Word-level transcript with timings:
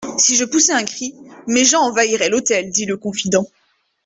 Si 0.17 0.35
je 0.35 0.45
poussais 0.45 0.73
un 0.73 0.83
cri, 0.83 1.13
mes 1.45 1.63
gens 1.63 1.83
envahiraient 1.83 2.29
l'hôtel, 2.31 2.71
dit 2.71 2.87
le 2.87 2.97
confident. 2.97 3.45